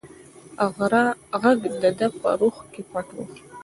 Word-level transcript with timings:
غږ 1.41 1.59
د 1.81 1.83
ده 1.99 2.07
په 2.19 2.29
روح 2.39 2.55
کې 2.71 2.81
پټ 2.91 3.07
و. 3.15 3.17